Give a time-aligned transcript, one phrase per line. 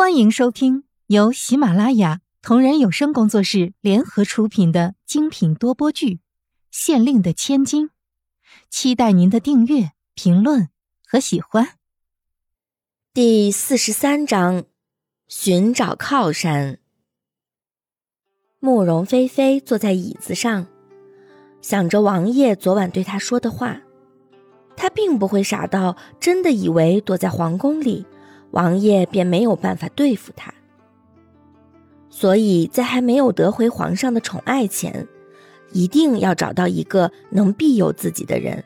[0.00, 6.14] 欢迎收听由喜马拉雅同人有声工作室联合出品的精品多播剧
[6.70, 7.88] 《县令的千金》，
[8.70, 10.70] 期待您的订阅、评论
[11.06, 11.74] 和喜欢。
[13.12, 14.64] 第四十三章：
[15.28, 16.78] 寻找靠山。
[18.58, 20.66] 慕容菲菲坐在椅子上，
[21.60, 23.78] 想着王爷昨晚对她说的话。
[24.74, 28.06] 她并不会傻到真的以为躲在皇宫里。
[28.50, 30.52] 王爷便没有办法对付他，
[32.08, 35.06] 所以在还没有得回皇上的宠爱前，
[35.72, 38.64] 一定要找到一个能庇佑自己的人。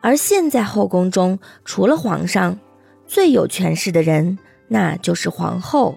[0.00, 2.58] 而现在后宫中，除了皇上，
[3.06, 4.36] 最有权势的人
[4.66, 5.96] 那就是皇后。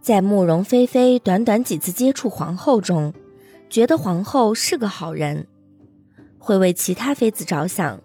[0.00, 3.14] 在慕容菲菲短短几次接触皇后中，
[3.70, 5.46] 觉得皇后是个好人，
[6.38, 8.00] 会为其他妃子着想。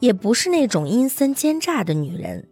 [0.00, 2.46] 也不是那种阴森奸诈的女人，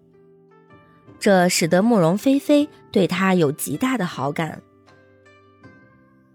[1.18, 4.62] 这使得慕容菲菲对她有极大的好感。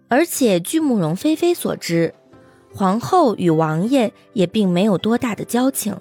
[0.07, 2.13] 而且据慕容菲菲所知，
[2.73, 5.95] 皇后与王爷也并没有多大的交情，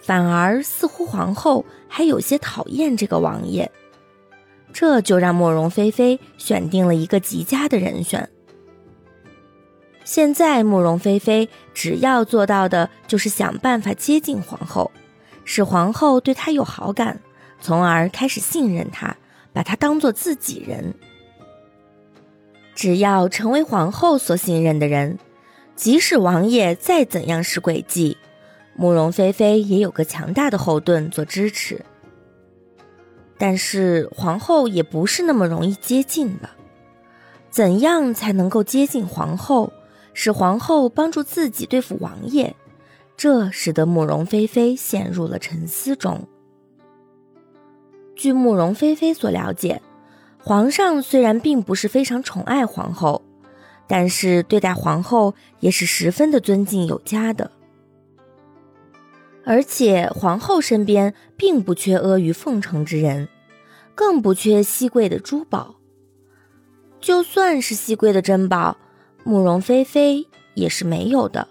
[0.00, 3.70] 反而似乎皇后还有些讨厌这个王爷，
[4.72, 8.28] 这就让慕容菲菲选定了一个极佳的人选。
[10.06, 14.92] 现在慕容菲菲只要做到的就是想办法接近皇后，
[15.44, 17.18] 使皇后对她有好感，
[17.60, 19.16] 从而开始信任她，
[19.52, 20.94] 把她当做自己人。
[22.76, 25.18] 只要成为皇后所信任的人，
[25.74, 28.16] 即使王爷再怎样使诡计，
[28.76, 31.84] 慕容菲菲也有个强大的后盾做支持。
[33.36, 36.48] 但是皇后也不是那么容易接近的，
[37.50, 39.72] 怎样才能够接近皇后？
[40.18, 42.56] 使皇后帮助自己对付王爷，
[43.18, 46.26] 这使得慕容菲菲陷入了沉思中。
[48.14, 49.82] 据慕容菲菲所了解，
[50.42, 53.20] 皇上虽然并不是非常宠爱皇后，
[53.86, 57.50] 但是对待皇后也是十分的尊敬有加的。
[59.44, 63.28] 而且皇后身边并不缺阿谀奉承之人，
[63.94, 65.74] 更不缺稀贵的珠宝。
[67.00, 68.78] 就算是稀贵的珍宝。
[69.28, 71.48] 慕容菲菲也是没有的。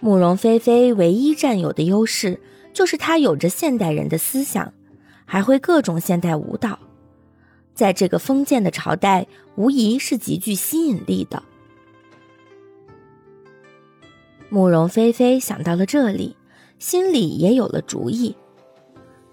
[0.00, 2.40] 慕容菲菲唯一占有的优势
[2.72, 4.74] 就是她有着现代人的思想，
[5.24, 6.76] 还会各种现代舞蹈，
[7.72, 11.40] 在这个封建的朝代，无疑是极具吸引力的。
[14.48, 16.36] 慕容菲菲想到了这里，
[16.80, 18.34] 心里也有了主意。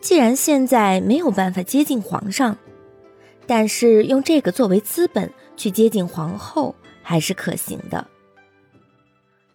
[0.01, 2.55] 既然现在没有办法接近皇上，
[3.45, 5.31] 但是用这个作为资本。
[5.55, 8.07] 去接近皇后还是可行的。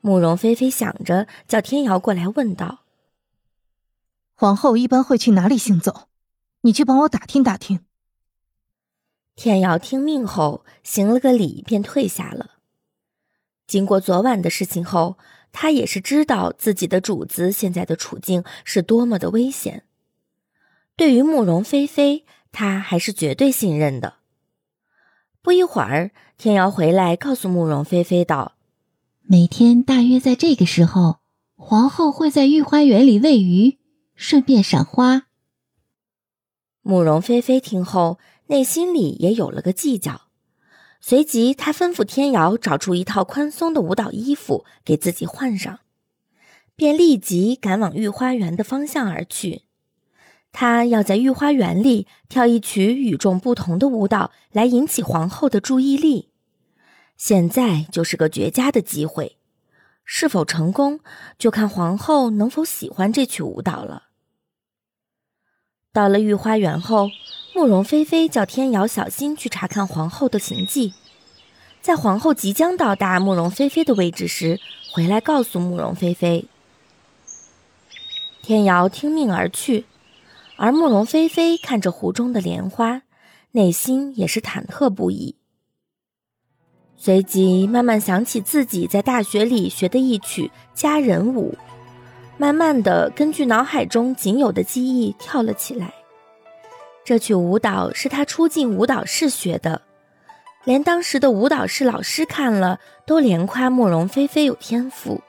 [0.00, 2.84] 慕容菲菲想着，叫天瑶过来问道
[4.36, 6.08] ：“皇后一般会去哪里行走？
[6.60, 7.80] 你去帮我打听打听。”
[9.34, 12.52] 天瑶听命后，行了个礼，便退下了。
[13.66, 15.18] 经过昨晚的事情后，
[15.50, 19.84] 他也是知道自己的主子现在的处境是多么的危险。
[20.96, 22.24] 对于慕容菲菲，
[22.58, 24.14] 他还是绝对信任的。
[25.42, 28.56] 不一会儿，天瑶回来告诉慕容菲菲道
[29.22, 31.18] ：“每天大约在这个时候，
[31.54, 33.78] 皇后会在御花园里喂鱼，
[34.16, 35.28] 顺便赏花。”
[36.82, 40.22] 慕容菲菲听后，内心里也有了个计较，
[41.00, 45.78] 随即她吩咐天瑶找出一套宽松的舞蹈衣服给自己换上，
[46.74, 49.67] 便立即赶往御花园的方向而去。
[50.60, 56.30] 他要在御花园里跳一曲与众不同的舞蹈，来引起皇后的注意力。
[57.16, 59.36] 现在就是个绝佳的机会，
[60.04, 60.98] 是否成功，
[61.38, 64.08] 就看皇后能否喜欢这曲舞蹈了。
[65.92, 67.08] 到了御花园后，
[67.54, 70.92] 慕容菲菲叫天瑶小心去查看皇后的行迹，
[71.80, 74.58] 在皇后即将到达慕容菲菲的位置时，
[74.92, 76.46] 回来告诉慕容菲菲。
[78.42, 79.84] 天瑶听命而去。
[80.60, 83.02] 而慕容菲菲看着湖中的莲花，
[83.52, 85.36] 内心也是忐忑不已。
[86.96, 91.56] 随即慢慢想起自己在大学里学的一曲佳人舞，
[92.36, 95.94] 慢慢的根据脑海中仅有的记忆跳了起来。
[97.04, 99.80] 这曲舞蹈是他初进舞蹈室学的，
[100.64, 105.22] 连当时的舞蹈室老师看了都连夸慕容菲菲有天赋，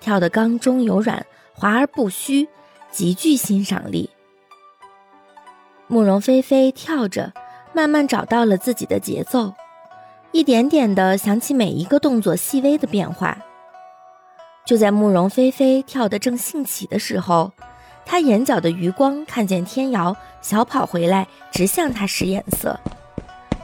[0.00, 2.48] 跳得刚中有软，滑而不虚，
[2.90, 4.08] 极具欣赏力。
[5.88, 7.32] 慕容菲菲跳着，
[7.72, 9.54] 慢慢找到了自己的节奏，
[10.32, 13.38] 一点点的想起每一个动作细微的变化。
[14.64, 17.52] 就在慕容菲菲跳得正兴起的时候，
[18.04, 22.80] 他眼角的余光看见天瑶小跑回来，直向他使眼色。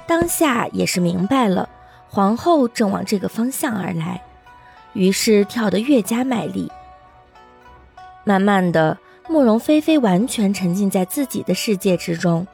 [0.06, 1.68] 当下也是明白了，
[2.08, 4.22] 皇后正往这个方向而来，
[4.92, 6.70] 于是跳得越加卖力。
[8.22, 8.96] 慢慢的，
[9.28, 12.46] 慕容菲菲完全沉浸在自己的世界之中，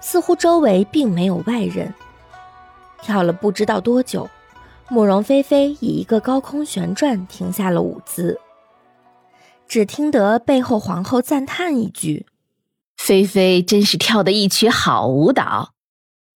[0.00, 1.92] 似乎周围并没有外人。
[3.02, 4.28] 跳了不知道多久，
[4.88, 8.38] 慕容菲菲以一个高空旋转停下了舞姿。
[9.66, 12.26] 只听得背后皇后赞叹一句
[12.96, 15.72] ：“菲菲真是跳的一曲好舞蹈，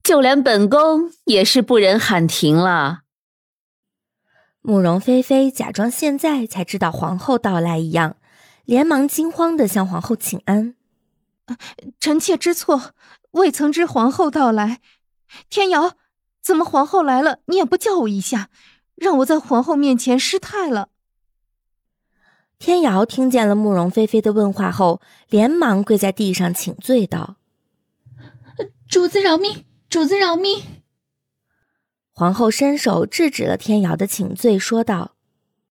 [0.03, 3.01] 就连本宫也是不忍喊停了。”
[4.61, 8.17] 慕容菲菲假装现在才知道皇后到来一样。
[8.71, 10.75] 连忙惊慌的向皇后请安
[11.99, 12.93] ：“臣妾知错，
[13.31, 14.79] 未曾知皇后到来。
[15.49, 15.97] 天瑶，
[16.41, 18.49] 怎么皇后来了，你也不叫我一下，
[18.95, 20.87] 让我在皇后面前失态了？”
[22.59, 27.35] 天瑶听见了慕容菲菲的问话后，连忙跪在地上请罪道
[28.87, 30.63] ：“主子饶命，主子饶命！”
[32.15, 35.15] 皇后伸手制止了天瑶的请罪，说道：“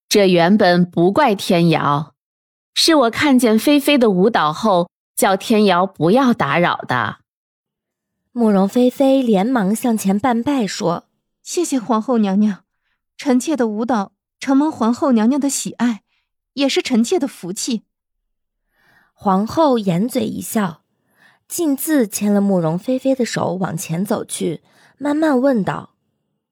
[0.06, 2.14] 这原本不怪天瑶。”
[2.74, 7.18] 是我看见菲菲的舞蹈后，叫天瑶不要打扰的。
[8.32, 11.08] 慕容菲菲连忙向前半拜，说
[11.42, 12.64] ：“谢谢皇后娘娘，
[13.16, 16.02] 臣妾的舞蹈承蒙皇后娘娘的喜爱，
[16.54, 17.82] 也是臣妾的福气。”
[19.12, 20.82] 皇后掩嘴一笑，
[21.46, 24.62] 径自牵了慕容菲菲的手往前走去，
[24.96, 25.94] 慢慢问道：“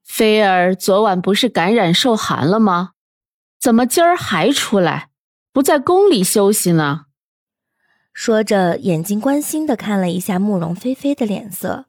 [0.03, 2.91] 菲儿昨晚不是感染受寒了吗？
[3.59, 5.08] 怎么今儿还出来？”
[5.51, 7.07] 不在宫里休息呢。
[8.13, 11.85] 说着，眼睛关心的看了一下慕容菲菲的脸色。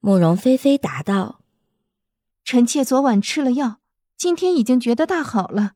[0.00, 1.40] 慕容菲菲答道
[2.44, 3.80] ：“臣妾昨晚吃了药，
[4.16, 5.72] 今天已经觉得大好了。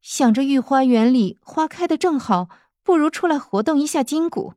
[0.00, 2.48] 想着御花园里花开的正好，
[2.82, 4.54] 不如出来活动一下筋骨。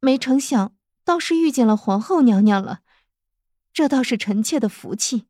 [0.00, 2.80] 没成想，倒是遇见了皇后娘娘了。
[3.72, 5.24] 这倒是臣妾的福气。”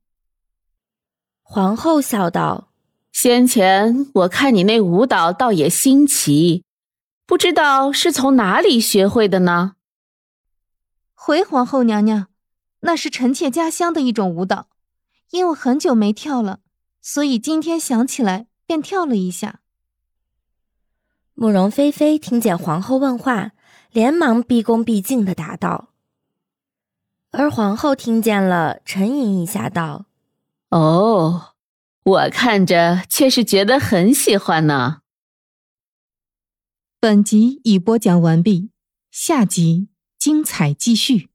[1.43, 2.74] 皇后笑道。
[3.15, 6.65] 先前我看你那舞蹈倒也新奇，
[7.25, 9.77] 不知道是从哪里学会的呢？
[11.15, 12.27] 回皇后娘娘，
[12.81, 14.67] 那是臣妾家乡的一种舞蹈，
[15.31, 16.59] 因为很久没跳了，
[17.01, 19.61] 所以今天想起来便跳了一下。
[21.35, 23.53] 慕容菲菲听见皇后问话，
[23.93, 25.91] 连忙毕恭毕敬的答道。
[27.31, 30.07] 而皇后听见了，沉吟一下道
[30.71, 31.53] ：“哦。”
[32.05, 35.01] 我看着却是觉得很喜欢呢。
[37.01, 38.71] 本集已播讲完毕，
[39.11, 41.31] 下集精彩继续。